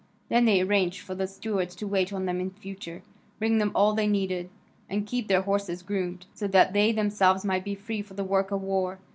Then 0.29 0.45
they 0.45 0.61
arranged 0.61 1.01
for 1.01 1.13
the 1.13 1.27
stewards 1.27 1.75
to 1.75 1.85
wait 1.85 2.11
on 2.11 2.25
them 2.25 2.39
in 2.41 2.49
future, 2.49 3.03
bring 3.37 3.59
them 3.59 3.71
all 3.75 3.93
they 3.93 4.07
needed, 4.07 4.49
and 4.89 5.05
keep 5.05 5.27
their 5.27 5.43
horses 5.43 5.83
groomed, 5.83 6.25
so 6.33 6.47
that 6.47 6.73
they 6.73 6.91
themselves 6.91 7.45
might 7.45 7.63
be 7.63 7.75
free 7.75 8.01
for 8.01 8.15
the 8.15 8.23
work 8.23 8.49
of 8.49 8.63
war. 8.63 8.97